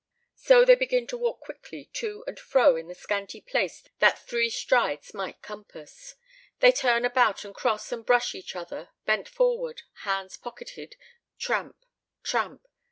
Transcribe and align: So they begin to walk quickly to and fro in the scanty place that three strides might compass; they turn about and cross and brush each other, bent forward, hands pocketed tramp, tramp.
So 0.37 0.65
they 0.65 0.73
begin 0.73 1.05
to 1.09 1.17
walk 1.19 1.41
quickly 1.41 1.85
to 1.93 2.23
and 2.25 2.39
fro 2.39 2.75
in 2.75 2.87
the 2.87 2.95
scanty 2.95 3.39
place 3.39 3.83
that 3.99 4.17
three 4.17 4.49
strides 4.49 5.13
might 5.13 5.43
compass; 5.43 6.15
they 6.59 6.71
turn 6.71 7.05
about 7.05 7.45
and 7.45 7.53
cross 7.53 7.91
and 7.91 8.03
brush 8.03 8.33
each 8.33 8.55
other, 8.55 8.89
bent 9.05 9.29
forward, 9.29 9.83
hands 10.01 10.37
pocketed 10.37 10.95
tramp, 11.37 11.85
tramp. 12.23 12.67